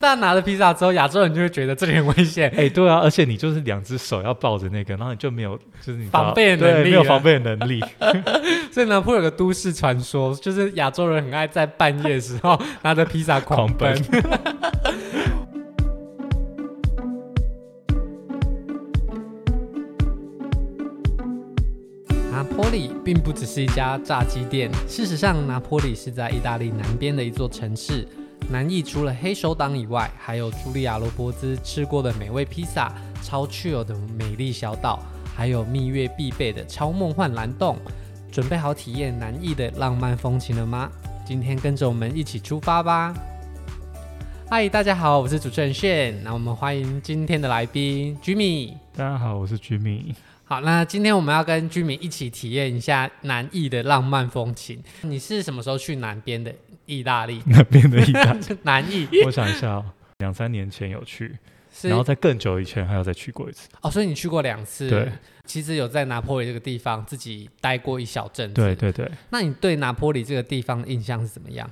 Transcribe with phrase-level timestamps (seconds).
[0.00, 2.48] 但拿了披萨之后，亚洲人就会觉得这里很危险。
[2.50, 7.82] 哎、欸，对啊，而且你就是两只手要抱着那个，然后你就没有就是你防备能力，没有防备的能力。
[8.70, 14.00] 所以拿坡有个都市传说，就是亚洲人很爱在半夜的时候拿着披萨狂奔。
[14.04, 14.22] 狂奔
[22.30, 28.06] 拿坡里并不只是一家炸鸡店，事实上，拿坡里是在意大利南边的一座城市。
[28.50, 32.90] 南义除了黑手党以外，还有茱莉亚·罗伯兹吃过的美味披萨、
[33.22, 35.00] 超 chill 的美丽小岛，
[35.36, 37.76] 还有蜜月必备的超梦幻蓝洞。
[38.32, 40.90] 准备好体验南义的浪漫风情了吗？
[41.26, 43.14] 今天跟着我们一起出发吧！
[44.48, 46.18] 嗨，大家好，我是主持人炫。
[46.24, 48.72] 那我们欢迎今天的来宾 Jimmy。
[48.96, 50.14] 大家好，我是 Jimmy。
[50.48, 54.82] 好，那今天我们要跟 Jimmy 一起体验一下南意的浪漫风情。
[55.02, 56.50] 你是什么时候去南边的？
[56.86, 59.84] 意大利 南边的意大利 南意， 我想一下、哦，
[60.20, 61.36] 两三年前有去，
[61.82, 63.68] 然后在更久以前还要再去过一次。
[63.82, 64.88] 哦，所以你去过两次？
[64.88, 65.12] 对，
[65.44, 68.54] 其实有在拿坡里这个地方自己待过一小阵子。
[68.54, 69.06] 对对对。
[69.28, 71.70] 那你对拿坡里这个地方的印象是怎么样？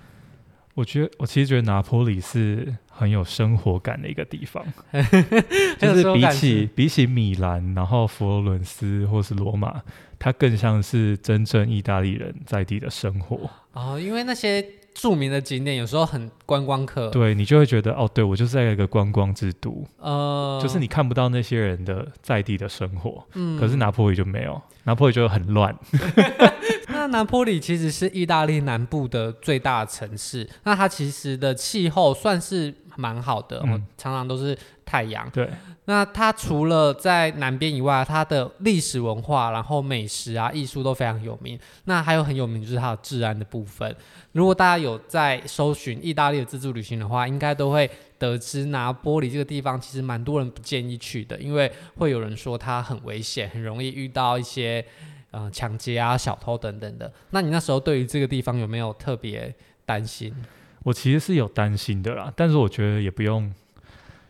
[0.77, 4.65] 我觉得，我其实觉得拿坡里是很有生活感的一个地方，
[5.81, 9.83] 就是比起比起米兰，然后佛罗伦斯或是罗马，
[10.19, 13.51] 它更像是真正意大利人在地的生活。
[13.73, 14.65] 哦，因为那些。
[14.99, 25.77] 著名的景点有时候很观光客，对，你就会觉得哦，对，我就是在一个观光之都，呃，就是你看不到那些人的在地的生活，嗯，可是拿坡里就没有，拿坡里就很乱。
[27.07, 35.31] 那拿坡里其实是意大利南部的最大的城市，那它其实的气候算是蛮好的，嗯，常常都是太阳。
[35.31, 35.49] 对，
[35.85, 41.57] 那它除了在南边以外，它的历史文化、然后美食啊、艺术都非常有名。
[41.85, 43.95] 那还有很有名就是它的治安的部分。
[44.33, 54.85] 如果大家有在搜寻意大利的自助旅行的话，应该都会得知拿坡里这个地方其实蛮多人不建议去的，因为会有人说它很危险，很容易遇到一些
[55.31, 57.13] 呃抢劫啊、小偷等等的。
[57.31, 59.55] 那你那时候对于这个地方有没有特别
[59.85, 60.35] 担心？
[60.83, 63.53] 我其实是有担心的啦，但是我觉得也不用，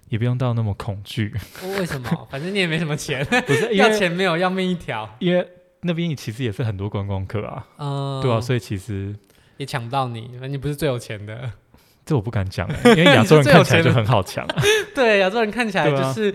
[0.08, 1.34] 也不用到那么恐惧。
[1.78, 2.08] 为什么？
[2.30, 5.08] 反正你也没什么钱，不是 要钱没有，要命一条。
[5.18, 5.46] 因为
[5.82, 9.14] 那边其实也是很多观光客啊，嗯，对啊，所以其实
[9.58, 11.50] 也抢不到你，你不是最有钱的。
[12.06, 14.46] 这我不敢讲，因为亚洲人看起来就很好抢。
[14.94, 16.32] 对，亚洲人看起来就是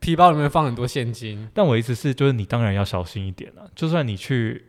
[0.00, 1.48] 皮包里面放很多现金。
[1.54, 4.64] 但我意思是，就是你当然要小心一点了，就算你去。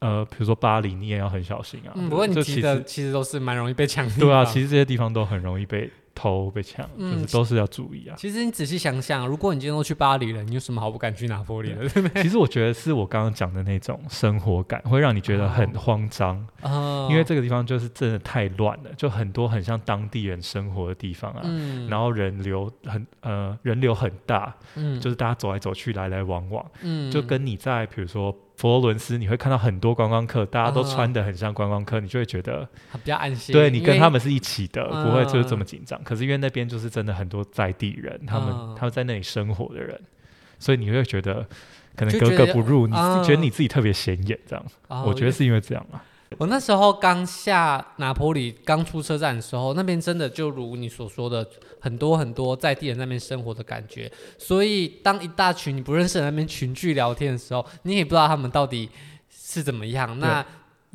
[0.00, 1.92] 呃，比如说巴黎，你也要很小心啊。
[1.94, 4.14] 嗯，不过你提的其实都是蛮容易被抢的。
[4.16, 8.16] 对啊，其实这些地方都很容易被偷、被抢，嗯，就是都是要注意啊。
[8.16, 11.88] 其实你仔细想想，如果你今天都去巴黎了，你有什么好不敢去拿破里的？
[12.22, 16.44] 其实我觉得是我刚刚讲的那种生活感，会让你觉得很慌张。
[16.62, 17.06] 哦。
[17.10, 21.42] 因为这个地方就是真的太乱了，就很多很像当地人生活的地方啊。
[21.44, 21.86] 嗯。
[21.88, 28.34] 然后人流很呃人流很大，嗯，就是大家走来走去，来来往往，嗯，就跟你在比如说。
[28.56, 32.00] 佛罗伦斯，你会看到很多观光客，大家都穿得很像观光客，uh.
[32.00, 33.52] 你就会觉得比较安心。
[33.52, 35.98] 对，你跟他们是一起的，不会就是这么紧张。
[36.00, 36.02] Uh.
[36.02, 38.74] 可是因为那边就是真的很多在地人，他们、uh.
[38.74, 40.00] 他们在那里生活的人，
[40.58, 41.46] 所以你会觉得
[41.94, 44.64] 可能格格不入，你觉得你自己特别显眼，这样。
[44.88, 45.04] Uh -huh.
[45.04, 46.02] 我觉得是因为这样啊。
[46.38, 51.48] 我那时候刚下拿坡里，刚出车站的时候，那边真的就如你所说的，
[51.80, 54.10] 很多很多在地人那边生活的感觉。
[54.36, 58.90] 所以当一大群你不认识的那边群聚聊天的时候，你也不知道他们到底
[59.30, 60.18] 是怎么样。
[60.18, 60.44] 那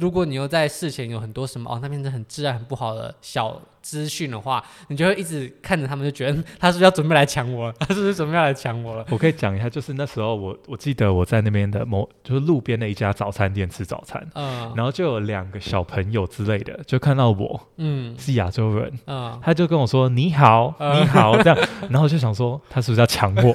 [0.01, 7.73] 如果你又在事前有很多什么哦，那边是很治安很不好的小资讯的话，你就会一直看着他们，就觉得他是不是要准备来抢我了？
[7.79, 9.05] 他是不是准备要来抢我了？
[9.11, 21.57] 我可以讲一下，就是那时候我我记得我在那边的某就是路边的一家早餐店吃早餐，嗯，然后就有两个小朋友之类的，就看到我，嗯，是亚洲人，嗯，他就跟我说你好，你好，这样，
[21.89, 23.53] 然后我就想说他是不是要抢我？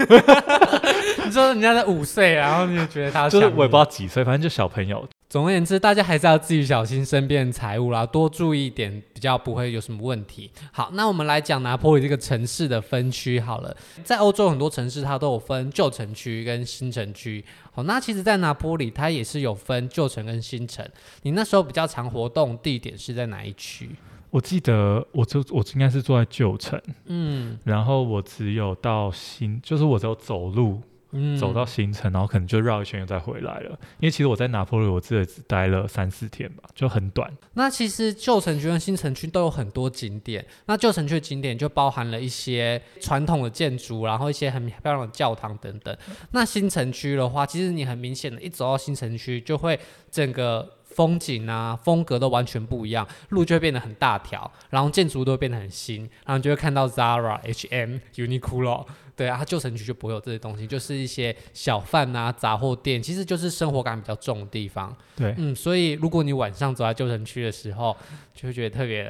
[1.26, 5.04] 你说人家才五岁，然后你就觉得他就是我也不知道几岁，反正就小朋友。
[5.36, 10.50] 总而言之，大家还是要自己小心身边的财物啦，多注意一点，比较不会有什么问题。
[10.72, 13.76] 好，那我们来讲拿坡里这个城市的分区好了。
[14.02, 17.44] 在欧洲很多城市，它都有分旧城区跟新城区。
[17.70, 20.82] 好，那其实，在拿坡里，它也是有分旧城跟新城。
[21.20, 23.90] 你那时候比较常活动地点是在哪一区？
[24.30, 30.80] 我记得，我就我应该是住在旧城，嗯，然后我只有到新，就是我只有走路。
[31.16, 33.70] 嗯、走到新城，然后可能就绕一圈又再回来了。
[33.98, 37.32] 因为其实我在拿坡里，我这只待了三四天吧，就很短。
[37.54, 40.44] 那其实旧城区跟新城区都有很多景点。
[40.66, 45.96] 那旧城区的景点就包含了一些传统的建筑，然后一些很漂亮的教堂等等。
[46.32, 49.78] 那新城区的话，其实你很明显的一走到新城区，就会
[50.10, 58.86] 整个风景啊风格都完全不一样，路就会变得很大条，然后建筑都会变得很新，然后你就会看到 Zara、H&M、Uniqlo。
[59.16, 64.94] 对啊，它旧城区就不会有这些东西，就是一些小贩啊、杂货店，其实就是生活感比较重的地方。
[65.16, 67.96] 对，嗯，所以如果你晚上走在旧城区的时候，
[68.34, 69.04] 就会觉得特别。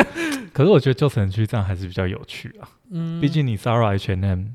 [0.54, 2.68] 可是我觉得旧城区这样还是比较有趣啊。
[2.90, 4.46] 嗯，毕竟你 Zara、H&M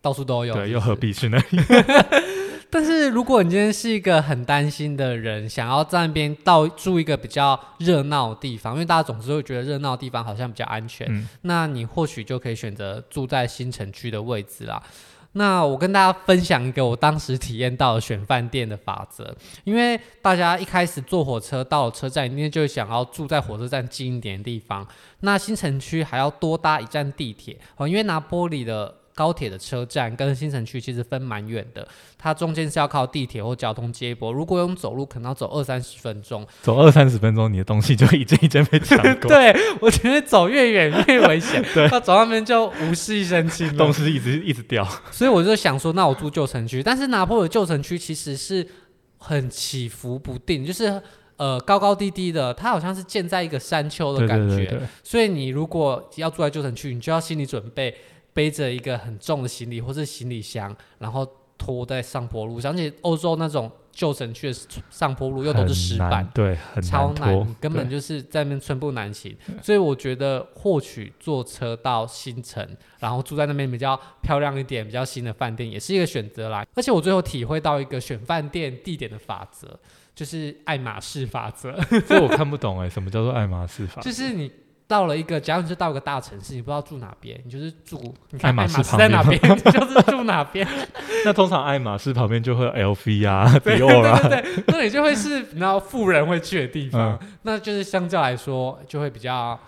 [0.00, 1.44] 到处都有，对，又何必去那里？
[2.70, 14.82] 但是如果你今天是一个很担心的人，想要在那边到住一个比较热闹的地方，因为大家总是会觉得热闹的地方好像比较安全，嗯、那你或许就可以选择住在新城区的位置啦。
[15.32, 24.86] 那我跟大家分享一个我当时体验到的选饭店的法则，因为大家一开始坐火车到了车站，一定就会想要住在火车站近一点的地方。
[25.20, 28.94] 那新城区还要多搭一站地铁哦，因为拿玻璃的。
[29.18, 31.86] 高铁的车站跟新城区其实分蛮远的，
[32.16, 34.32] 它中间是要靠地铁或交通接驳。
[34.32, 36.46] 如果用走路，可能要走二三十分钟。
[36.62, 39.26] 走二三十分钟，你的东西就一件一件被抢过。
[39.28, 41.60] 对，我觉得走越远越危险。
[41.74, 44.86] 对，他走那边就无事一身轻，东西一直一直掉。
[45.10, 46.80] 所以我就想说，那我住旧城区。
[46.80, 48.64] 但是拿坡里旧城区其实是
[49.16, 51.02] 很起伏不定，就是
[51.38, 54.54] 呃高高低低的，它好像是建在一个山丘的感觉。
[54.54, 54.88] 对对对对。
[55.02, 57.92] 所以你如果要住在旧城区，你就要心理准备。
[58.38, 61.26] 背着一个很重的行李或是行李箱，然后
[61.58, 64.56] 拖在上坡路上，而且欧洲那种旧城区的
[64.90, 69.36] 上坡路又都是石板，对，很难超难，根本就是在那边寸步难行。
[69.60, 72.64] 所以我觉得或许坐车到新城，
[73.00, 76.64] 然后住在那边比较漂亮一点、比较新的饭店，也是一个选择啦。
[76.76, 79.76] 而且我最后体会到一个选饭店地点的法则，
[80.14, 81.76] 就是爱马仕法则。
[82.06, 84.02] 这我看不懂哎、欸，什么叫做爱马仕法则？
[84.08, 84.48] 就是你。
[84.88, 90.66] 到了一个，假如你是到一个大城市，你不知道住哪边，你就是住，你看爱马仕在哪边， 你就是住哪边。
[91.24, 99.58] 那通常爱马仕旁边就会有 LV 啊、迪奥啊，对对对，那你就会是你知道富人会去的地方，嗯、那就是相较来说就会比较。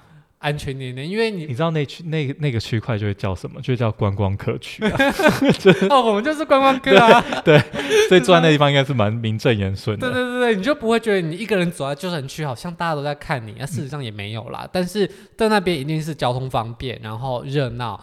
[0.41, 3.61] 安全点点，因为你你知道那区那那个区块就会叫什么？
[3.61, 4.99] 就叫观光客区啊。
[5.91, 7.23] 哦，我们就是观光客啊。
[7.45, 7.59] 对，
[8.09, 10.11] 所以住在那地方应该是蛮名正言顺的。
[10.11, 13.55] 对对对对，你就不会觉得你一个人走在旧城区，好像大家都在看你。
[13.59, 14.61] 那、啊、事实上也没有啦。
[14.65, 15.07] 嗯、但是
[15.37, 18.01] 在那边一定是交通方便，然后热闹。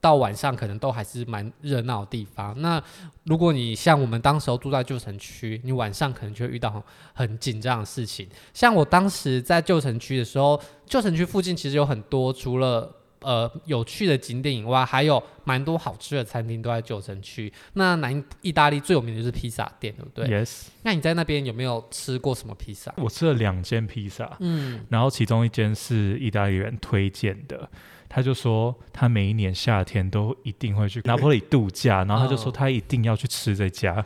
[0.00, 2.58] 到晚上可能都还是蛮热闹的地方。
[2.62, 2.82] 那
[3.24, 6.82] 如果你像我们当时候住在旧城区，你晚上可能就会遇到
[7.12, 8.26] 很紧张的事情。
[8.54, 17.52] 像我当时在旧城区的时候，旧城区附近其实有很多除了呃有趣的景点以外，还有蛮多好吃的餐厅都在旧城区。
[17.74, 20.62] 那南意大利最有名的就是披萨店，对不对？Yes。
[20.82, 22.90] 那你在那边有没有吃过什么披萨？
[22.96, 27.68] 我吃了两间披萨，嗯，然后其中一间是意大利人推荐的。
[28.12, 34.04] 他就说，他每一年夏天都一定会去拿坡里度假， 然后他就说他一定要去吃这家，哦、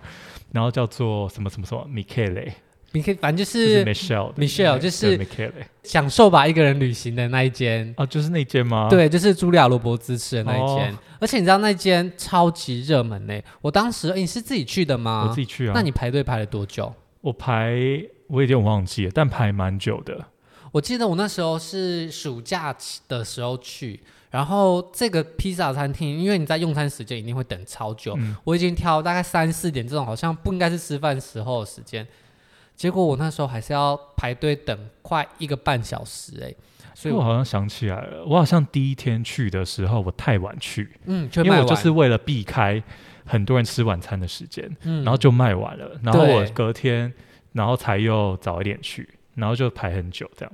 [0.52, 2.52] 然后叫做什么什么什么米凯雷，
[2.92, 8.88] 米凯，反正就是 Michelle，Michelle 就是米凯雷，享受吧一个人旅行的那一间哦，就是那间吗？
[8.90, 13.40] 对，就是茱莉亚罗伯兹吃的那一间，哦、而且你知道那间超级热门呢。
[13.62, 15.24] 我当时，欸、你是自己去的吗？
[15.26, 15.72] 我自己去啊。
[15.74, 16.94] 那你排队排了多久？
[17.22, 17.74] 我排
[18.26, 20.26] 我有点忘记了，但排蛮久的。
[20.74, 22.74] 我记得我那时候是暑假
[23.06, 32.04] 的时候去，然后这个披萨餐厅，因为你在用餐时间一定会等超久，嗯、我已经挑大概三四点这种好像不应该是吃饭时候的时间，
[32.74, 36.56] 结果我那时候还是要排队等快一个半小时哎、欸，
[36.92, 42.82] 所以我，我好像想起来了，我好像第一天去的时候我太晚去，嗯，因为我就是为了避开
[43.24, 47.14] 很多人吃晚餐的时间，嗯，然后就卖完了，然后我隔天
[47.52, 49.08] 然后才又早一点去。
[49.34, 50.52] 然后就排很久这样。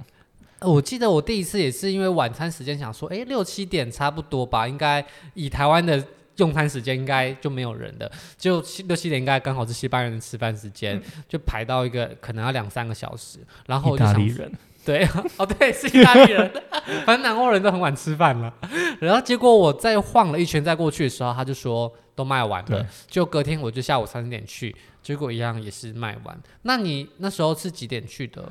[0.63, 6.05] 我记得我第一次也是因为晚餐时间想说，哎，六七点差不多吧，应该以台湾的
[6.37, 13.39] 用餐时间应该就没有人的，就七六七点应该刚好是西班牙人吃饭时间，嗯、就排到一个可能要两三个小时。
[13.67, 14.53] 然后我就想意大利人，
[14.85, 15.09] 对，
[15.39, 16.51] 哦对，是意大利人，
[17.07, 18.53] 反正南欧人都很晚吃饭了。
[19.01, 22.87] 然后结果我再晃了一圈再过去的时候，他就说都卖完了。
[23.07, 24.77] 就隔天我就下午三点去。
[25.03, 26.39] 结果一样也是卖完。
[26.63, 28.45] 那你那时候是几点去的？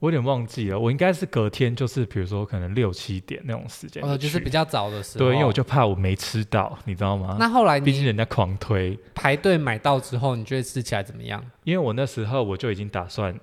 [0.00, 0.78] 我有点忘记了。
[0.78, 4.00] 我应该是隔天，就是比如说可能六七点那种时间。
[4.04, 5.24] 哦，就是比较早的时候。
[5.24, 7.36] 对，因为我就怕我没吃到，你知道吗？
[7.40, 11.44] 那后来，毕竟人家狂推，排队买到之后，你觉得吃起来怎么样？
[11.64, 13.34] 因为我那时候我就已经打算。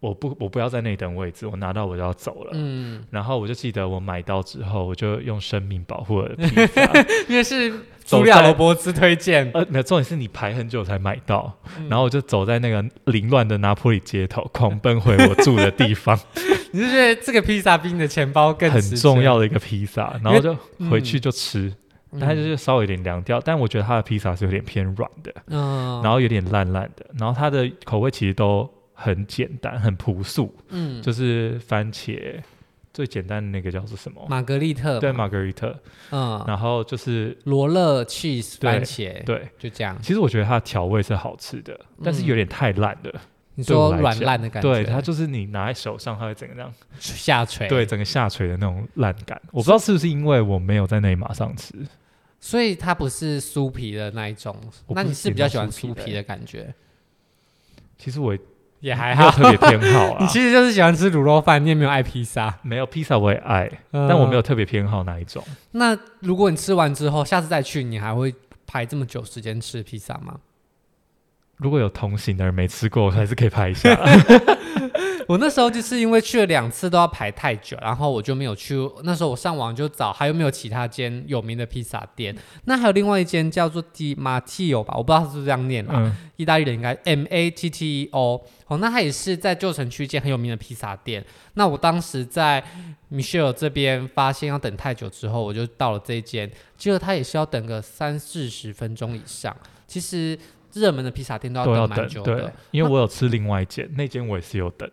[0.00, 2.50] 我不，我不要在那等位置，我拿到我就要走了。
[2.54, 6.82] 嗯，然后我就记得我买到之后，我就用生命保护了披萨，
[7.28, 7.72] 因为是
[8.06, 9.50] 茱莉亚罗伯兹推荐。
[9.52, 16.16] 呃，没有，重点是你排很久才买到，嗯、然后我就走在那个凌乱的拿坡里街头，狂奔回我住的地方。
[16.70, 20.56] 你是觉得这个披萨比你的钱包更很重要的一个披萨，然后就
[20.88, 21.74] 回去就吃，
[22.12, 28.70] 嗯、但它就是稍微有点凉掉，但我觉得它的披萨是有点偏软的，嗯，然后有点烂烂的，然后它的口味其实都。
[29.00, 32.42] 很简单、很朴素，嗯，就是番茄
[32.92, 34.26] 最简单的那个叫做什么？
[34.28, 34.98] 玛格丽特。
[34.98, 35.78] 对，玛格丽特。
[36.10, 39.96] 嗯，然后就是罗勒 cheese 番茄，对，就这样。
[40.02, 43.20] 其实我觉得它的调味是好吃的，但是有点太烂了。
[43.54, 44.68] 你说软烂的感觉？
[44.68, 47.68] 对，它就是你拿在手上，它会整个这样下垂。
[47.68, 49.40] 对，整个下垂的那种烂感。
[49.52, 51.72] 我不知道是不是因为我没有在那里马上吃，
[52.40, 54.56] 所以它不是酥皮的那一种。
[54.88, 56.74] 那你是比较喜欢酥皮的感觉？
[57.96, 58.36] 其实我
[58.80, 60.18] 也还好，特别偏好啊。
[60.22, 62.58] 你其实就是喜欢吃卤肉饭，你也没有爱披萨。
[62.62, 65.42] 没有披萨我也爱，但我没有特别偏好哪一种。
[65.72, 68.34] 那如果你吃完之后，下次再去，你还会
[68.66, 70.36] 排这么久时间吃披萨吗？
[71.56, 73.90] 如果有同行的人没吃过，还是可以排一下。
[75.28, 78.74] 我那时候就是因为去了两次都要排太久，然后我就没有去。
[79.02, 82.34] 那时候我上网就找还有没有其他间有名的披萨店。
[82.64, 85.96] 那还有另外一间叫做 Di Matteo 吧，我不知道是不是这样念啦。
[85.96, 88.42] 嗯、意大利人应该 M A T T E O。
[88.68, 91.22] 哦，那它也是在旧城区一间很有名的披萨店。
[91.54, 92.64] 那我当时在
[93.12, 99.54] Michelle 这边发现要等太久之后，我就到了这一间，结果它也是要等个三四十分钟以上。
[99.86, 100.38] 其实。
[100.74, 104.88] 热门的披萨店都要等蛮久的，因为我有吃另外一间，那间我也是有等。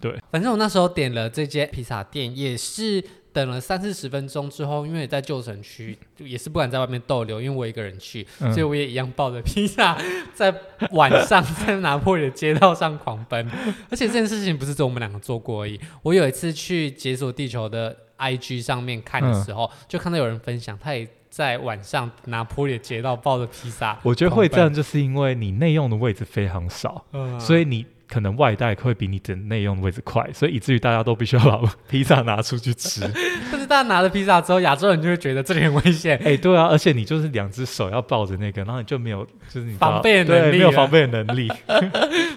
[0.00, 3.02] 对，反正我那时候点了这间披萨店，也是
[3.32, 9.96] 等了三四十分钟之后，因为在旧城区，也是不敢在外面逗留，因为我一个人去，嗯、所以我也一样抱着披萨，
[10.34, 10.54] 在
[10.92, 13.48] 晚上在拿坡里的街道上狂奔。
[13.90, 21.06] 而且这件事情不是只有我们两个做过而已，我有一次去解锁地球的 IG 上面看的时候，嗯、就看到有人分享，他也。
[21.30, 33.02] 在晚上拿坡里的街道抱着披萨，我觉得会这样，就是因为你内用的位置非常少，嗯、所以你可能外带会比你的内用的位置快，所以以至于大家都必须要把 披萨拿出去吃。
[33.52, 36.16] 但是大家拿了披萨之后，亚洲人就会觉得这里很危险。
[36.24, 41.50] 哎、欸，对啊，而且你就是两只手要抱着那个，然后你就没有就是你防备的能力，没有防备的能力。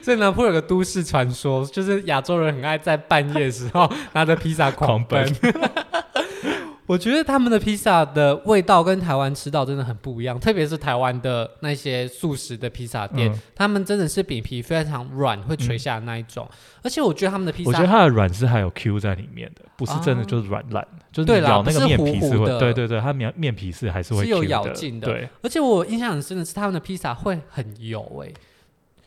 [0.02, 5.24] 所以呢，会有个都市传说，就是亚洲人很爱在半夜的时候拿着披萨狂奔。
[5.34, 5.72] 狂奔
[6.92, 16.46] 我觉得他们的披萨的味道跟台湾吃到真的很不一样，特别是台湾的那些素食的披萨店，嗯、他们真的是饼皮非常软，会垂下的那一种。
[16.52, 25.08] 嗯、而且我觉得他们的披萨，我觉得它的软是还有 Q 在里面的，不是真的就是软烂，啊、就是咬那个面皮是会，是糊糊的对对对，它面面皮是还是会，是有咬劲的。
[25.08, 28.34] 对，而且我印象很深的是他们的披萨会很油诶、欸，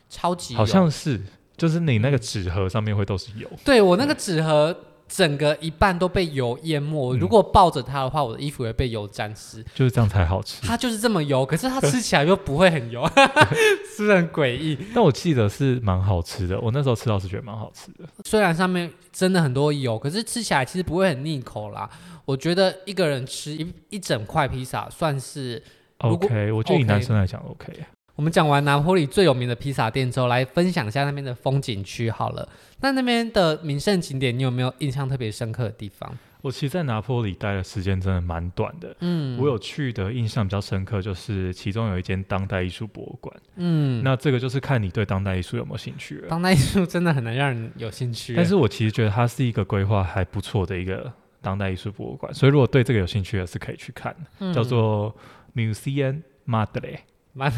[0.09, 1.21] 超级油，好像是，
[1.55, 3.47] 就是你那个纸盒上面会都是油。
[3.63, 4.75] 对我那个纸盒。
[5.07, 7.15] 整个一半都被油淹没。
[7.15, 9.63] 如果抱着它的话，我的衣服会被油沾湿。
[9.73, 10.61] 就是这样才好吃。
[10.65, 13.07] 它就是这么油， 可是它吃起来又不会很油，
[13.95, 14.77] 是不是很诡异？
[14.93, 16.59] 但我记得是蛮好吃的。
[16.59, 18.07] 我那时候吃到是觉得蛮好吃的。
[18.23, 21.89] 虽然上面真的很多油，可是吃起来其实不会很腻口啦。
[22.25, 25.61] 我觉得一个人吃一一整块披萨算是
[25.99, 26.51] OK。
[26.51, 27.71] 我觉得以男生来讲 OK。
[28.15, 32.47] 我们讲完拿坡里最有名的披萨店之后，来分享一下那边的风景区好了。
[32.79, 36.17] 那那边的名胜景点，你有没有印象特别深刻的地方？
[36.41, 38.95] 我其实，在拿坡里待的时间真的蛮短的。
[38.99, 43.35] 嗯，我有去的印象比较深刻，就是其中有一间当代艺术博物馆。
[43.55, 46.29] 嗯，那这个就是看你对当代艺术有没有兴趣了。
[46.29, 55.13] 当代艺术真的很难让人有兴趣，但是我其实觉得它是一个规划还不错的一个当代艺术博物馆，所以如果对这个有兴趣的，是可以去看，嗯、叫做
[55.55, 56.99] Museum Madre。
[57.35, 57.51] 妈，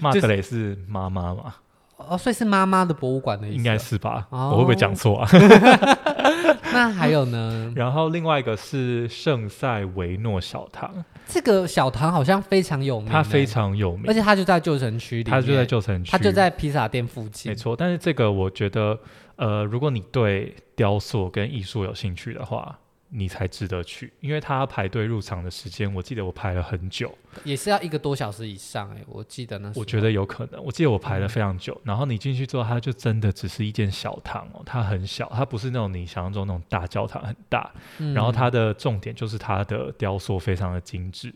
[0.00, 1.54] 妈的嘞是妈妈嘛？
[1.98, 4.26] 哦，所以是妈妈的博物馆的意思，应该是吧？
[4.30, 5.28] 哦、我会不会讲错啊？
[6.72, 7.72] 那还有呢？
[7.76, 17.74] 然后另外一个是圣塞维诺小堂，这个小堂好像非常有名，它非常有名，而且它就在旧城区里，它就在旧城区，它就在披萨店附近，没错。
[17.76, 18.98] 但是这个我觉得，
[19.36, 22.78] 呃，如果你对雕塑跟艺术有兴趣的话。
[23.10, 27.10] 你才值得去，因为他排队入场的时间，我记得我排了很久，
[27.42, 29.72] 也是要一个多小时以上哎，我记得呢。
[29.74, 31.72] 我觉得有可能，我记得我排了非常久。
[31.76, 37.72] 嗯、然后你进去之后，它就真的只是一间小堂哦，它很小，它不是那种你想象中那种大教堂很大。
[37.96, 41.34] 嗯、然后它的重点就是它的雕塑非常的精致，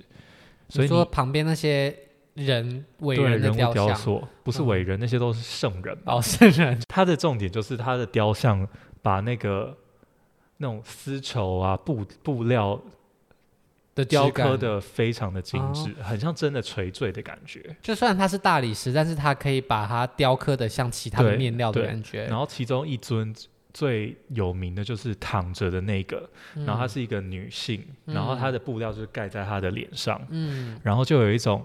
[0.68, 1.96] 所以说旁边那些
[2.34, 6.78] 人伟人的雕塑不是伟人，嗯、那些都是圣人哦，圣人。
[6.86, 8.68] 它的重点就是它的雕像
[9.00, 9.74] 把那个。
[10.62, 12.80] 那种丝绸啊，布布料
[13.96, 17.76] 的雕刻的非常的精致，哦、很像真的垂坠的感觉。
[17.82, 22.26] 就算它是大理石，但是它可以把它雕刻的像其他的面料的感觉。
[22.26, 23.34] 然后其中一尊
[23.74, 31.62] 最有名的就是躺着的那个，嗯、然后她是一个女性，嗯、然后她的布料就是盖在她的脸上，嗯，然后就有一种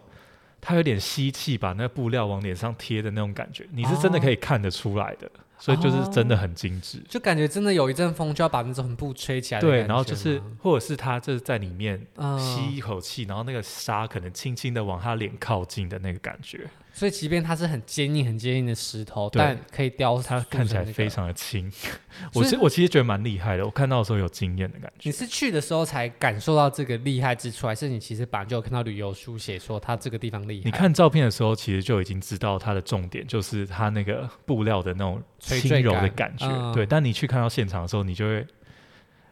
[0.62, 5.28] 她有点吸气把那个布料往脸上贴的那种感觉，你是真的可以看得出来的。
[5.28, 9.60] 哦所以就是真的很精致，就感觉真的有一阵风就要把那种布吹起来。
[9.60, 12.00] 对，然后就是或者是他就是在里面
[12.38, 16.68] 吸一口气，然后那个沙可能轻轻的往他脸靠近的那个感觉。
[16.98, 21.72] 所以，即便它是很坚硬、很坚硬的石头，但可以雕，它看起来非常的轻。
[22.34, 25.08] 我其实我其实觉得蛮厉害的，我看到的时候有惊艳的感觉。
[25.08, 30.66] 你是去的时候才感受到这个厉害之处，还是你其实本来就有看到旅游书写说它这个地方厉害？
[30.66, 36.74] 你看照片的时候，其实就已经知道它的重点就是它那个布料的那种轻柔的感觉。
[36.74, 38.44] 对，但你去看到现场的时候，你就会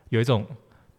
[0.09, 0.45] 有一种。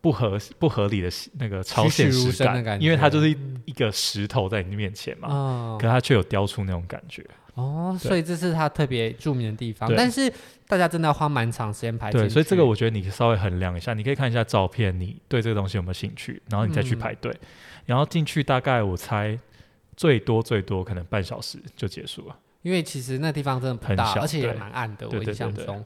[0.07, 3.29] 不合不合理的那个超现实感，感因为它就是
[3.65, 7.27] 一个石头在你面前嘛，嗯、可它却有雕出那种感觉。
[7.55, 9.93] 哦，所以这是它特别著名的地方。
[9.97, 10.33] 但是
[10.69, 12.21] 大家真的要花蛮长时间排队。
[12.21, 17.33] 对，所以这个我觉得你稍微衡量一下，你可以看一下照片，你对这个东西有没有兴趣，然后你再去排队。
[17.33, 17.47] 嗯、
[17.87, 19.37] 然后进去大概我猜
[19.97, 22.37] 最多最多可能半小时就结束了。
[22.63, 25.09] 因为其实那地方真的很大，小而且也蛮暗的。
[25.09, 25.85] 对我印象中。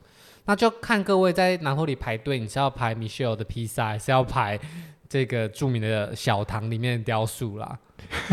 [0.50, 4.58] 那就看各位在南湖里排队，你是要排 Michelle 的披萨，还是要排
[5.08, 7.78] 这个著名的小堂里面的雕塑啦？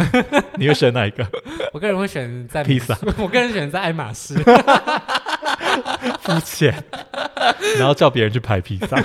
[0.58, 1.24] 你会选哪一个？
[1.72, 4.34] 我个人会选在披萨， 我个人选在爱马仕。
[6.22, 6.74] 肤浅，
[7.78, 9.00] 然后叫别人去拍披萨，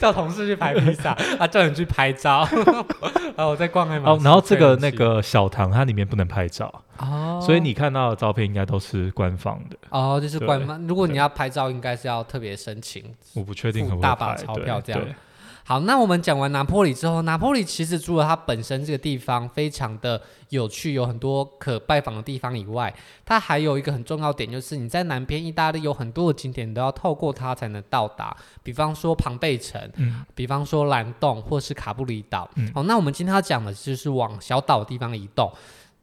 [0.00, 2.48] 叫同事去拍披萨，啊，叫人去拍照，
[3.36, 4.10] 然后我在逛爱马仕。
[4.12, 10.80] 哦，然后这个那个小堂它里面不能拍照哦，所以你看到的照片应该都是官方的哦，就是官方。
[10.86, 13.04] 如果你要拍照，应该是要特别申请，
[13.34, 15.02] 我不确定会不会大把钞票这样。
[15.62, 22.92] 好，那我们讲完拿坡里之后，拿坡里其实除了它本身这个地方非常的有趣，有很多可拜访的地方以外，
[23.24, 32.50] 它还有一个很重要点，就是你在南边意大利有很多的景点都要透过它才能到达，比方说庞贝城，嗯，比方说蓝洞或是卡布里岛。
[32.56, 35.52] 嗯，好，那我们今天要讲的就是往小岛的地方移动。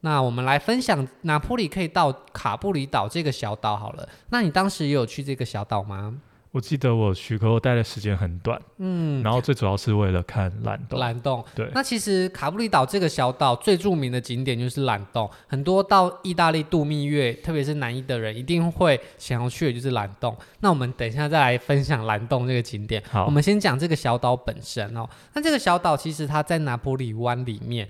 [0.02, 4.08] 那我们来分享拿坡里可以到卡布里岛这个小岛好了。
[4.30, 6.16] 那你当时也有去这个小岛吗？
[6.52, 10.98] 我记得我去，可我待的时间很短，嗯，然后最主要是为了看蓝洞。
[10.98, 11.70] 蓝洞，对。
[11.74, 20.36] 那其实卡布里岛这个小岛最著名的景点就是蓝洞，很多到意大利度蜜月，特别是南意的人一定会想要去的就是蓝洞。
[20.62, 23.04] 那我们等一下再来分享蓝洞这个景点。
[23.12, 25.08] 好，我们先讲这个小岛本身哦。
[25.34, 27.88] 那这个小岛其实它在拿坡里湾里面。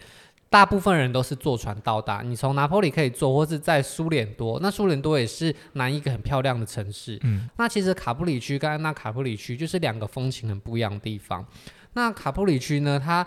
[0.49, 7.19] 大部分人都是坐船到达，你从拿坡里可以坐，或是在苏联多，那苏联多也是南一个很漂亮的城市。
[7.23, 11.45] 嗯，那其实卡布里区跟安纳卡布里区就是两个风情很不一样的地方。
[11.93, 13.25] 那卡布里区呢，它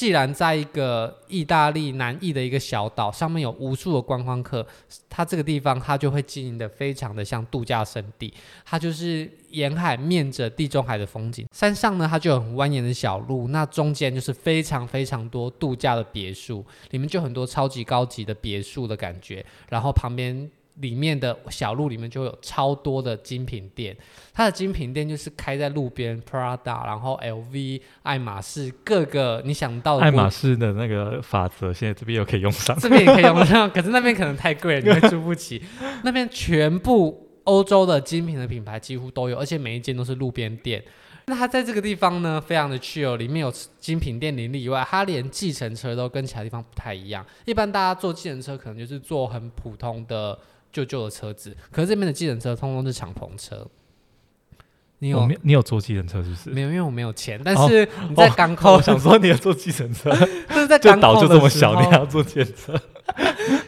[0.00, 4.66] 既然在一个意大利南翼的一个小岛上面有无数的观光客，
[5.10, 8.32] 它这个地方它就会经营得非常的像度假胜地。
[8.64, 20.50] 它就是沿海面着地中海的风景，山上呢它就有很蜿蜒的小路，那中间就是非常非常多度假的别墅，里面就很多超级高级的别墅的感觉，然后旁边。
[20.80, 23.96] 里面的小路里面就有超多的精品店，
[24.32, 30.02] 它的精品店就是开在路边，Prada，然后 LV、爱马仕，各个你想到的。
[30.02, 32.74] 爱马仕的那个法则，现在这边又可以用上。
[32.78, 35.62] 这边也可以用上， 可是那边可能太贵了，你会租不起。
[36.02, 40.82] 那边全部欧洲的精品的品牌几乎都有，而且每一间都是路边店。
[41.26, 47.24] 那它在这个地方呢，非常的 chill，里面有精品店林立以外，它连计程车都跟其他地方不太一样。
[47.44, 50.38] 一般大家坐计程车可能就是坐很普通的。
[50.72, 53.66] 旧旧的车子，可是这边的计程车通通是敞篷车。
[55.02, 56.50] 你有你有坐计程车是不是？
[56.50, 57.40] 没有，因为我没有钱。
[57.42, 62.78] 但是你在港口，我想说你要坐计程车，就是在港口岛就这么小，你还要坐计程车？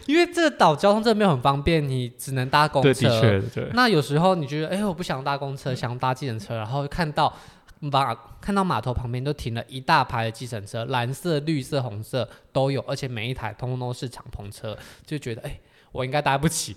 [0.05, 2.93] 因为这个岛交通真的没有很方便，你只能搭公车。
[2.93, 3.71] 对，的确，对。
[3.73, 7.35] 那有时候你觉得，哎，我不想搭公车，想搭计程车，然后看到
[7.81, 15.59] 码看到码头旁边都停了一大排的计程车，蓝色、绿色、红色都有，而且每一台通通都是敞篷车，就觉得哎。
[15.93, 16.77] 我应该搭不起。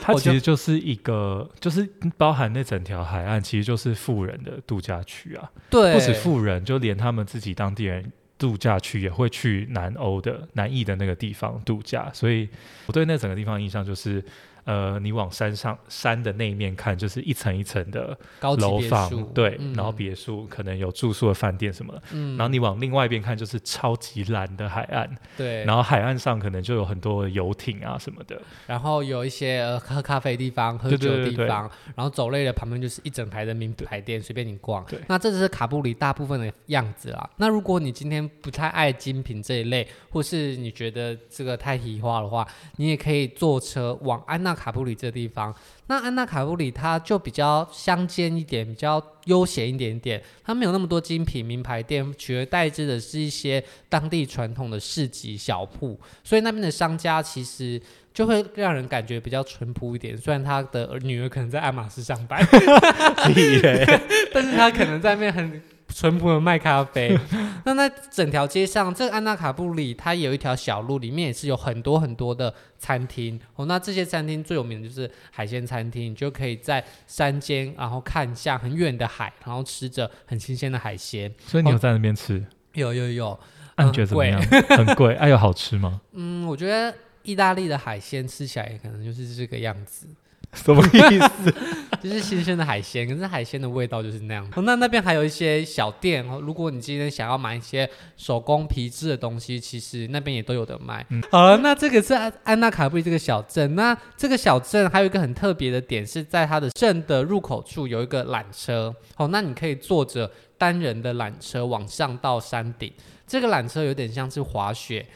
[0.00, 5.50] 它其实就是一个，就是包含那整条海岸，其实就是富人的度假区啊。
[5.68, 12.10] 对，不止富人，就连他们自己当地人度假区也会去南欧的南翼的那个地方度假。
[12.12, 12.48] 所以
[12.86, 14.22] 我对那整个地方印象就是。
[14.64, 22.02] 呃，你往山上山的那一面看，就是一层一层的楼房，对，嗯、然后别墅可能有住宿的饭店什么的。
[22.12, 31.36] 嗯，然后你往另外一边看，就是超级蓝的海岸，对，然后海岸上可能就有很多游艇啊什么的，然后有一些、呃、喝咖啡的地方、喝酒的地方，对对。
[31.36, 31.46] 对对，
[31.94, 34.82] 然后走累了，旁边就是一整排的名牌店，随便你逛。
[34.86, 37.28] 对，那这就是卡布里大部分的样子啦。
[37.36, 44.53] 那如果你今天不太爱精品这一类，或是你觉得这个太体化的话，你也可以坐车往安纳。
[44.54, 45.54] 纳卡布里这地方。
[45.88, 57.80] 那安娜卡布里它就比较乡间一点，比较悠闲一点点，它没有那么多精品名牌店，取而代之的是一些当地传统的市集小铺，所以那边的商家其实
[58.12, 60.16] 就会让人感觉比较淳朴一点。
[60.16, 62.40] 虽然他的女儿可能在爱马仕上班，
[64.32, 65.60] 但是他可能在那边很。
[65.94, 67.16] 淳朴的卖咖啡，
[67.64, 73.66] 那在整条街上，这个安纳卡布里它有一条小路，里面也是有很多很多的餐厅哦。
[73.66, 81.32] 那这些餐厅最有名的就是海鲜餐厅，你就可以在山间，然后看向很远的海，然后吃着很新鲜的海鲜。
[81.46, 82.38] 所以你有在那边吃？
[82.38, 83.38] 哦、有有有。
[83.76, 84.44] 那、啊、你觉得怎么样？
[84.48, 85.14] 贵 很贵？
[85.14, 86.00] 哎、啊，有好吃吗？
[86.12, 90.08] 嗯，我觉得意大利的海鲜吃起来可能就是这个样子。
[90.64, 91.54] 什么意思？
[92.02, 94.46] 就是新鲜的海鲜，可是海鲜的味道就是那样。
[94.54, 101.04] 哦，那那边还有一些小店哦，如果你今天想要买一些手工皮质的东西，其实那边也都有的卖。
[101.08, 103.74] 嗯，好了，那这个是安安纳卡布里这个小镇。
[103.74, 108.94] 那这个小镇还有一个很特别的点，是在它的镇的入口处有一个缆车。
[109.16, 112.92] 哦，那你可以坐着单人的缆车往上到山顶。
[113.26, 115.06] 这个缆车有点像是滑雪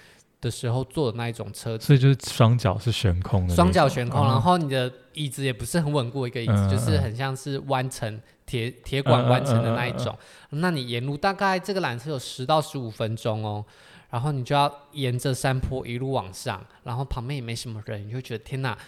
[0.41, 10.17] 的时候坐的那一种车子，所以就是双脚是悬空的，双脚悬空，然后你的椅子也不是很稳固一个椅子，嗯、就是很像是弯成铁铁管弯成的那一种。
[10.51, 13.65] 那你沿路大概这个缆车有十到十五分钟哦，
[14.11, 18.79] 然后你就要沿着山坡一路往上，然后旁边也没什么人，你就觉得天哪，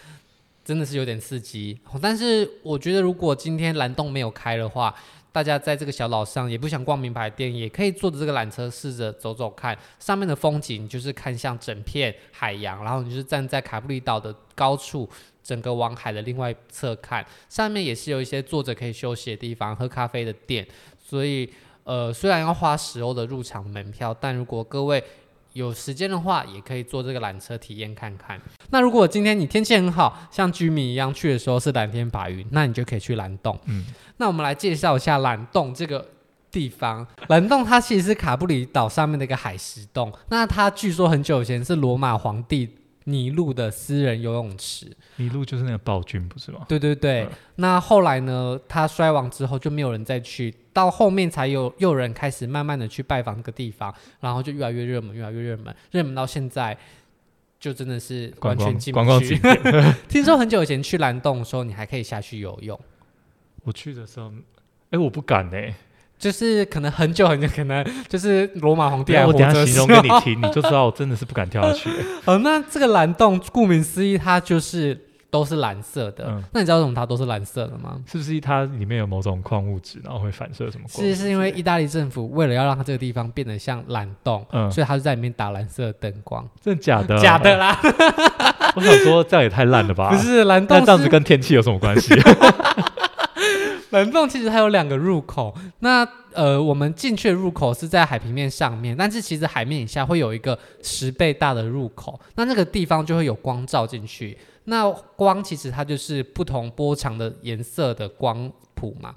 [0.63, 1.79] 真的是有点刺激。
[2.01, 4.93] 但是我觉得如果今天蓝洞没有开的话，
[5.31, 15.09] 大家在这个小岛上也不想逛名牌店，也可以坐着这个缆车试着走走看上面的风景，就是看向整片海洋，然后你就是站在卡布里岛的高处，
[15.41, 20.67] 整个往海的另外一侧看，上面也是有一些坐着可以休息的地方、喝咖啡的店。
[21.01, 21.49] 所以，
[21.85, 25.01] 呃，虽然要花十欧的入场门票，但如果各位
[25.53, 28.39] 有时间的话，也可以坐这个缆车体验看看。
[28.69, 33.59] 那如果今天你天气很好，像居民一样去的时候是蓝天白云，那你就可以去蓝洞。
[33.65, 33.85] 嗯，
[34.17, 36.07] 那我们来介绍一下蓝洞这个
[36.49, 37.05] 地方。
[37.27, 40.11] 蓝洞它其实是卡布里岛上面的一个海蚀洞。
[40.29, 42.69] 那它据说很久以前是罗马皇帝
[43.05, 44.85] 尼禄的私人游泳池。
[45.17, 46.65] 尼禄就是那个暴君，不是吗？
[46.67, 47.23] 对对对。
[47.23, 50.53] 嗯、那后来呢，他衰亡之后就没有人再去。
[50.73, 56.77] 到后面才有又有人开始慢慢的去拜访这个地方，然后就越来越热门，越来越热门，热门到现在
[57.59, 59.37] 就真的是完全进不去。
[60.07, 62.79] 听说很久以前去蓝洞的时候，你还可以下去游泳。
[63.63, 64.31] 我去的时候，
[64.91, 65.75] 哎，我不敢哎，
[66.21, 69.13] 就是可能很久很久，可能就是罗马皇帝。
[69.15, 71.89] 我等下形容给你听，你就知道我真的是不敢跳下去。
[72.23, 75.07] 好， 那这个蓝洞顾名思义，它就是。
[75.31, 77.95] 都是蓝色的，嗯、那你知道为什么它都是蓝色的吗？
[78.05, 81.07] 是不是它里面有某种矿物质，然后会反射什么光？
[81.07, 86.45] 是是因为意大利政府为了要让它这个地方变得像蓝洞，嗯、所以它就在里面打蓝色灯光。
[86.59, 87.17] 真的假的？
[87.17, 87.79] 假的啦！
[88.75, 90.09] 我想说这样也太烂了吧？
[90.13, 92.13] 不是蓝洞，那这样子跟天气有什么关系？
[93.91, 104.37] 门缝其实它有两个入口，那呃，我们进去的入口是在海平面上面，但是其实海面以下会有一个十倍大的入口，那那个地方就会有光照进去。
[104.65, 109.13] 那光其实它就是不同波长的颜色的光谱嘛。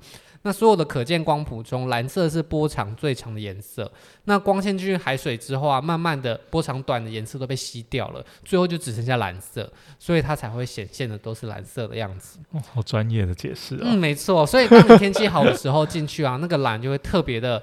[0.47, 3.91] 那所有的可见光谱中，蓝色是波长最长的颜色。
[4.25, 12.39] 那光线进入海水之后啊，慢慢的波长短的颜色都被吸掉了，最后就只剩下蓝色，所以它才会显现的都是蓝色的样子。
[12.53, 13.81] 哦，好专业的解释啊。
[13.85, 14.45] 嗯，没错。
[14.45, 17.63] 所以当你天气好的时候进去啊，那个蓝就会特别的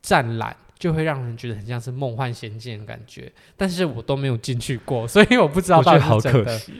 [0.00, 0.56] 湛蓝。
[0.80, 6.38] 就会让人觉得很像是梦幻仙境的感觉，但是我都没有进去过， 所以我不知道到底是真的。
[6.38, 6.72] 好可惜。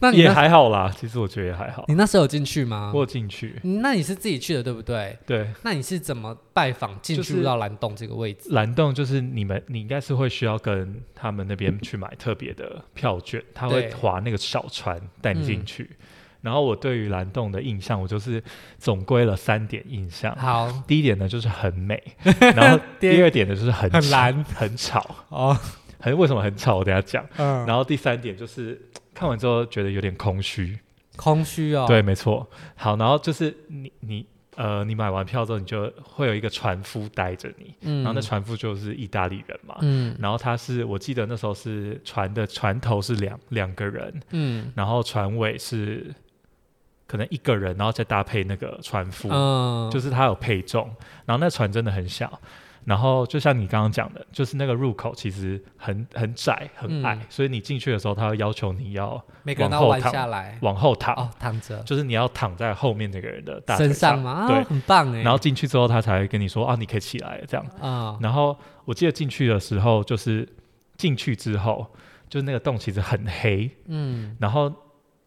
[0.00, 1.84] 那你也还好啦，其实我觉得也还好。
[1.86, 2.90] 你那时候有进去吗？
[2.92, 3.54] 我有进去。
[3.62, 5.16] 那你是自己去的，对不对？
[5.24, 5.48] 对。
[5.62, 8.50] 那你是怎么拜访进去到蓝洞这个位置？
[8.50, 15.88] 蓝洞就是你们，你应该是会需要跟他们那边去买特别的票券，他会划那个小船带你进去。
[15.90, 16.06] 嗯
[16.44, 18.42] 然后我对于蓝洞的印象，我就是
[18.76, 20.36] 总归了三点印象。
[20.36, 22.00] 好，第一点呢就是很美，
[22.54, 25.56] 然后第二点呢就是很很蓝很吵哦，
[25.98, 26.76] 很为什么很吵？
[26.76, 27.24] 我等下讲。
[27.38, 28.78] 嗯，然后第三点就是
[29.14, 30.78] 看完之后觉得有点空虚，
[31.16, 31.86] 空虚哦。
[31.88, 32.46] 对，没错。
[32.74, 34.26] 好，然后就是你你
[34.56, 46.12] 呃，你买完票之后，你就会有一个船夫带着你，嗯，然后那船夫就是意大利人嘛，嗯，然后他是我记得那时候是船的船头是两两个人，嗯，然后船尾是。
[47.06, 50.90] 可能一个人，然后再搭配那个船夫，嗯、就是他有配重，
[51.26, 52.40] 然后那船真的很小，
[52.84, 59.22] 然后就像你刚刚讲的，就是那个入口其实很很窄很矮，嗯、所以你进去的时候，他会要求你要
[59.58, 65.22] 往后躺下来，往后躺，哦、躺着，就是你要躺在后面那个人的大身上嘛，对，哦、很棒哎。
[65.22, 67.66] 然后进去之后，他才会跟你说啊，你可以起来这样。
[67.80, 70.48] 哦、然后我记得进去的时候，就是
[70.96, 71.86] 进去之后，
[72.28, 74.72] 就是那个洞其实很黑，嗯，然后。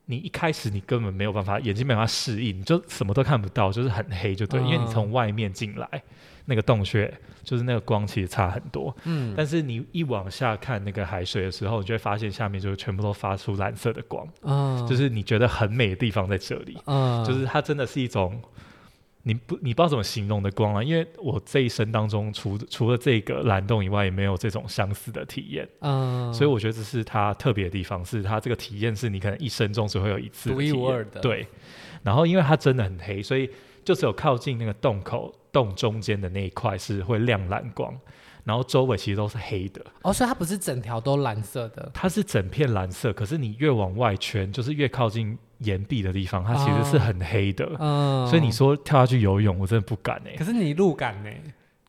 [0.07, 5.87] 你一开始你根本没有办法，眼睛没办法适应，你就什么都看不到，就是很黑，就对，嗯、因为你从外面进来，
[6.45, 8.95] 那个洞穴就是那个光其实差很多。
[9.03, 14.27] 嗯，但是你一往下看那个海水的时候，你就会发现下面就全部都发出蓝色的光。
[14.41, 16.77] 嗯，就是你觉得很美的地方在这里。
[16.85, 18.41] 嗯，就是它真的是一种。
[19.27, 25.67] 你不，你不知道怎么形容的光啊，因为我这一生当中，除除了这个蓝洞以外，也没有这种相似的体验。
[25.81, 31.19] 嗯，所以我觉得这是它特别的地方，是它这个体验是你可能一生中只会有一次独一无二的。
[31.19, 31.45] 对，
[32.03, 33.49] 然后因为它真的很黑，所以
[33.83, 37.93] 就只有靠近那个洞口洞中间的那一块是会亮蓝光，
[38.47, 39.85] 然后周围其实都是黑的。
[40.01, 45.37] 哦，所以它不是整条都蓝色的，它是整片蓝色，可是你越往外圈，就是越靠近。
[45.61, 50.37] 岩壁的地方，它其实是很黑的，嗯、所以你说跳下去游泳，我真的不敢哎、欸。
[50.37, 51.31] 可是你路敢呢？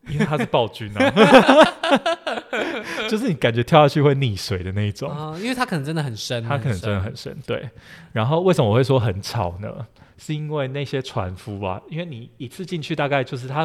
[0.09, 1.11] 因为他是暴君啊，
[3.09, 5.41] 就是你感觉跳下去会溺水的那一种、嗯。
[5.41, 7.37] 因为它可能真的很深，它可能真的很深。
[7.45, 7.69] 对。
[8.11, 9.69] 然后为什么我会说很吵呢？
[10.17, 13.63] 是因为那些船夫啊，因为你一次进去大概就是他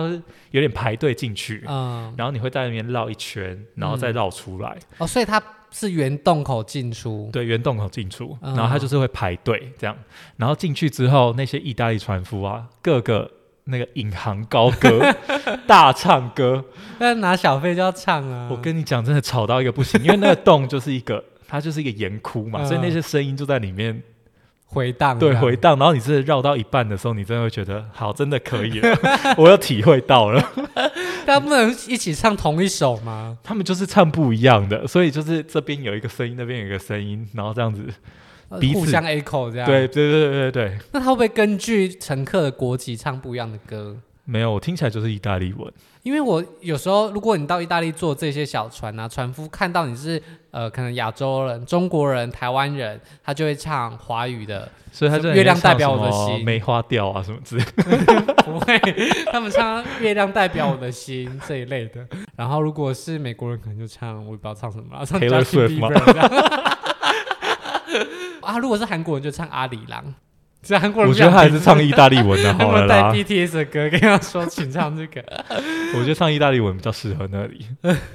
[0.53, 4.77] 有点排队进去，嗯，然后你会在那边绕一圈，然后再绕出来。
[4.91, 5.43] 嗯、哦，所以它。
[5.77, 9.97] 是原洞口进出，对，原洞口进出，嗯、然后他就是会排队这样，
[10.37, 13.29] 然后进去之后，那些意大利船夫啊，各个
[13.65, 15.15] 那个引吭高歌，
[15.67, 16.65] 大唱歌，
[16.99, 18.49] 那拿小费就要唱啊！
[18.51, 24.03] 我跟你讲，真的吵到一个不行，因为那个洞就是一个，它就是一个岩窟嘛，嗯、所以那些声音就在里面
[24.67, 25.79] 回荡，对，回荡。
[25.79, 28.99] 然后你是绕到一半的时候，你真的会觉得，好，真的可以了，
[29.39, 30.53] 我又体会到了。
[31.25, 33.39] 他不能一起唱同一首吗？
[33.43, 37.83] 他们就是唱不一样的，所以就是这边有一个声音，那边有一个声音，然后这样子
[38.59, 39.67] 彼此互相 echo 这样。
[39.67, 40.79] 对对对对对。
[40.93, 43.97] 那他会不会根据乘客的国籍唱不一样的歌？
[44.27, 45.71] 没有，我听起来就是意大利文。
[46.03, 58.35] 因为我有时候，如果你到意大利坐这些小船啊，船夫看到你是呃，可能亚洲人、中国人、台湾人，他就会唱华语的，所以他就月亮代表我的心，梅花调啊什么之类的。
[58.45, 58.79] 不会，
[59.33, 62.07] 他们唱月亮代表我的心这一类的。
[62.37, 66.94] 然后如果是美国人，可能就唱我也不知道唱什么，唱 Justin Bieber
[68.45, 70.15] 啊，如果是韩国人，就唱阿里郎。
[70.67, 73.13] 是韩国人我觉得他还是唱意大利文的 好了啦。
[73.13, 75.23] 带 BTS 的歌跟他说，请唱这个。
[75.95, 77.67] 我觉得唱意大利文比较适合那里。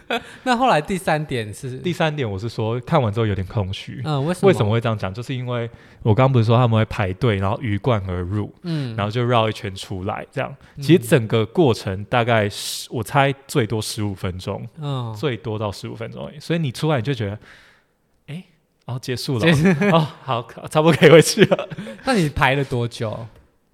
[0.41, 1.77] 那后来第三点是？
[1.77, 4.01] 第三点我是说看完之后有点空虚。
[4.03, 4.47] 嗯，为什么？
[4.47, 5.13] 为什么会这样讲？
[5.13, 5.69] 就是因为
[6.01, 10.51] 我刚刚不是说他们会排队，然后鱼贯而入，嗯，然后就绕一圈出来，这样。
[10.81, 16.39] 其实整个过程大概十，我猜最多十五分钟，嗯，最多到十五分钟而已。
[16.39, 17.37] 所以你出来你就觉得。
[18.89, 19.47] 哦，结束了
[19.91, 21.69] 哦，好，差不多可以回去了。
[22.05, 23.27] 那你排了多久？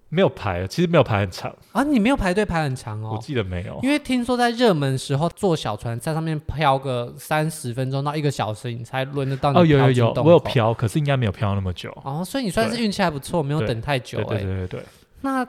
[0.10, 1.84] 没有排，其实没有排很长啊。
[1.84, 3.14] 你没有排队排很长哦？
[3.14, 9.60] 我记得没有，因为听说在热门时候坐小船在上面漂个三十分钟到一个小时，你才轮得到你。
[9.60, 11.92] 哦，有有有，我有漂，可是应该没有漂那么久。
[12.04, 14.18] 哦，所以你算是运气还不错，没有等太久。
[14.24, 14.84] 对对对对对。
[15.22, 15.46] 那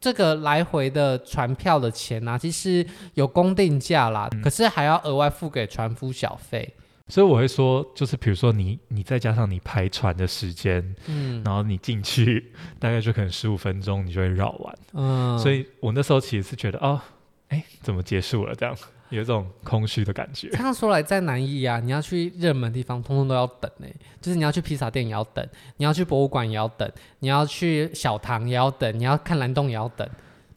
[0.00, 2.36] 这个来回的船票的钱呢？
[2.40, 6.74] 其实有公定价啦，可是还要额外付给船夫小费。
[7.10, 17.00] 所以我会说，就是比如说你，你再加上你排船的时间，嗯，然后你进去 大概就可能十五分钟，你就会绕完，嗯，所以我那时候其实是觉得，哦，
[17.48, 18.54] 哎，怎么结束了？
[18.54, 18.74] 这样
[19.10, 20.48] 有一种空虚的感觉。
[20.50, 23.86] 这样说来，在南艺啊，你要去热门地方，通通都要等呢。
[24.20, 25.44] 就是你要去披萨店也要等，
[25.78, 30.08] 你要去博物馆也要等，你要去小堂也要等，你要看蓝洞也要等。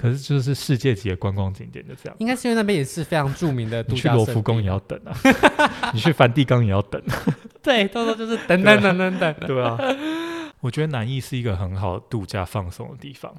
[0.04, 3.96] 可是就是世界级的观光景点就这样，应该是因为那边也是非常著名的度假。
[3.96, 5.16] 你去罗浮宫也要等啊，
[5.96, 7.02] 你去梵蒂冈也要等。
[7.64, 9.34] 对，到时候就是等等等等等。
[9.48, 9.78] 对啊，
[10.60, 13.34] 我觉得南义是一个很好度假放松的地方，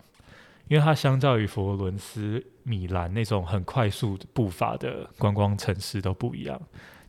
[0.68, 6.58] 因为它相较于佛罗伦斯、米兰那种很快速步伐的观光城市都不一样。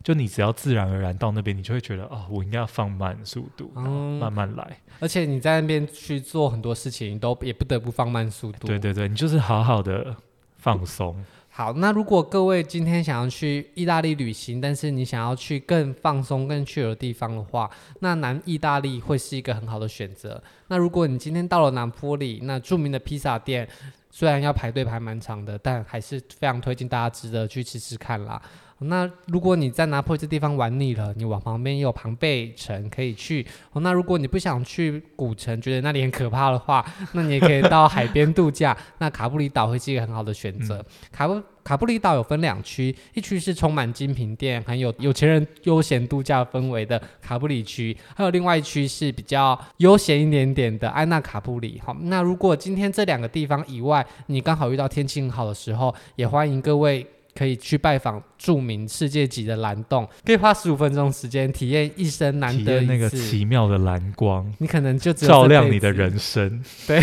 [0.06, 4.78] 就你只要自然而然到那边，你就会觉得哦，我应该要放慢速度，嗯，慢慢来。
[5.00, 8.68] 而且你在那边去做很多事情，你都也不得不放慢速度。
[8.68, 10.14] 对对对，你就是好好的
[10.58, 11.24] 放松。
[11.48, 20.40] 好，那如果各位今天想要去意大利旅行，但是你想要去更放松、更去的地方的话，那南意大利会是一个很好的选择。
[20.68, 23.68] 那如果你今天到了南坡里，那著名的披萨店
[24.12, 28.40] 虽然要排队排蛮长的，但还是非常推荐大家值得去吃吃看啦。
[28.80, 33.46] 那如果你在拿坡里这地方玩腻了，你往旁边也有庞贝城可以去。
[33.72, 38.76] 那如果你不想去古城，觉得那里很可怕的话，那你也可以到海边度假。
[38.98, 40.76] 那卡布里岛会是一个很好的选择。
[40.76, 51.80] 嗯、卡布卡布里岛有分两区，一区是充满精品店，很有有钱人悠闲度假氛围的卡布里区，还有另外一区是比较悠闲一点点的安娜卡布里。
[51.84, 57.06] 好，那如果今天这两个地方以外，你刚好遇到天气很好的时候，也欢迎各位。
[57.36, 66.62] 可以去拜访著名世界级的蓝洞，可以花十五分钟时间体验一生难得那个奇妙的蓝光，你可能就只照亮你的人生。
[66.86, 67.00] 对，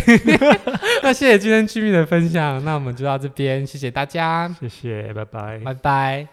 [1.03, 6.27] 那谢谢今天 Jimmy 的分享，那我们就到这边，谢谢大家，谢谢，拜拜，拜拜。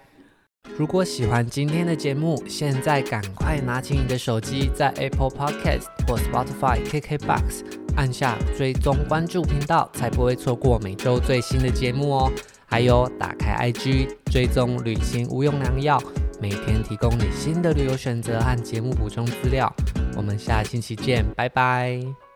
[0.76, 7.64] 如果喜欢今天的节目，现在赶快拿起你的手机，在 Apple Podcast 或 Spotify、KKBox
[7.96, 12.30] 按下追踪关注频道，才不会错过每周最新的节目哦。
[12.70, 16.00] 还有，打开 IG 追踪旅行无用良药，
[16.40, 19.74] 每天提供你新的旅游选择和节目补充资料。
[20.16, 22.30] 我们下星期见，拜拜。